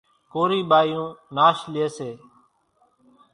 ڪورِي 0.31 0.59
ٻايوُن 0.69 1.07
ناش 1.35 1.57
ليئيَ 1.73 1.87
سي۔ 1.97 2.09